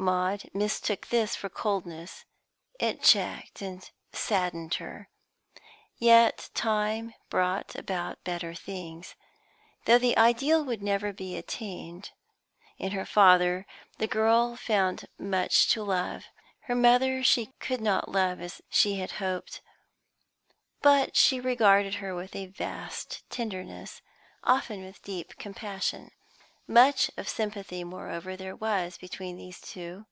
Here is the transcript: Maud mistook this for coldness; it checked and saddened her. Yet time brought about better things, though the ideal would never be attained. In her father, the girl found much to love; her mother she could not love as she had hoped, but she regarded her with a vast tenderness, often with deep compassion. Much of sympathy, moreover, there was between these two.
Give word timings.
Maud 0.00 0.48
mistook 0.54 1.08
this 1.08 1.34
for 1.34 1.48
coldness; 1.48 2.24
it 2.78 3.02
checked 3.02 3.60
and 3.60 3.90
saddened 4.12 4.74
her. 4.74 5.08
Yet 5.96 6.50
time 6.54 7.14
brought 7.28 7.74
about 7.74 8.22
better 8.22 8.54
things, 8.54 9.16
though 9.86 9.98
the 9.98 10.16
ideal 10.16 10.64
would 10.64 10.84
never 10.84 11.12
be 11.12 11.36
attained. 11.36 12.12
In 12.78 12.92
her 12.92 13.04
father, 13.04 13.66
the 13.98 14.06
girl 14.06 14.54
found 14.54 15.08
much 15.18 15.68
to 15.70 15.82
love; 15.82 16.26
her 16.60 16.76
mother 16.76 17.24
she 17.24 17.46
could 17.58 17.80
not 17.80 18.08
love 18.08 18.40
as 18.40 18.62
she 18.70 19.00
had 19.00 19.10
hoped, 19.18 19.60
but 20.80 21.16
she 21.16 21.40
regarded 21.40 21.96
her 21.96 22.14
with 22.14 22.36
a 22.36 22.46
vast 22.46 23.28
tenderness, 23.30 24.00
often 24.44 24.82
with 24.84 25.02
deep 25.02 25.34
compassion. 25.38 26.12
Much 26.70 27.10
of 27.16 27.26
sympathy, 27.26 27.82
moreover, 27.82 28.36
there 28.36 28.54
was 28.54 28.98
between 28.98 29.38
these 29.38 29.58
two. 29.58 30.04